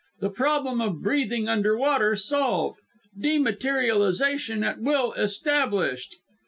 THE 0.19 0.31
PROBLEM 0.31 0.81
OF 0.81 1.03
BREATHING 1.03 1.47
UNDER 1.47 1.77
WATER 1.77 2.15
SOLVED! 2.15 2.79
DEMATERIALIZATION 3.21 4.63
AT 4.63 4.79
WILL 4.79 5.13
ESTABLISHED!" 5.15 6.15